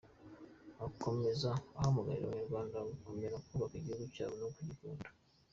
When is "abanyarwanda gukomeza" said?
2.27-3.43